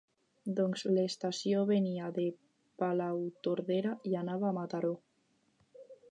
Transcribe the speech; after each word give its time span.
Doncs 0.59 0.83
l'estació 0.93 1.65
venia 1.71 2.07
de 2.15 2.25
Palautordera 2.83 3.91
i 4.13 4.17
anava 4.23 4.49
a 4.49 4.55
Mataró. 4.61 4.91